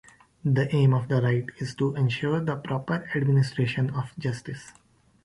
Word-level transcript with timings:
The 0.43 0.67
aim 0.75 0.95
of 0.95 1.09
the 1.09 1.21
right 1.21 1.45
is 1.59 1.75
to 1.75 1.93
ensure 1.93 2.39
the 2.43 2.55
proper 2.55 3.07
administration 3.15 3.91
of 3.91 4.11
justice. 4.17 4.71